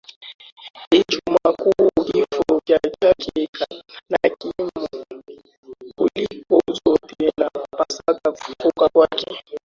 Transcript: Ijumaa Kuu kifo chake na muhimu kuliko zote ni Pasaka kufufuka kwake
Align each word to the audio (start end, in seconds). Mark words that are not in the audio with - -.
Ijumaa 0.97 1.53
Kuu 1.53 1.89
kifo 2.07 2.61
chake 2.65 2.91
na 4.09 4.35
muhimu 4.59 5.43
kuliko 5.95 6.61
zote 6.83 7.15
ni 7.19 7.31
Pasaka 7.71 8.31
kufufuka 8.31 8.89
kwake 8.89 9.43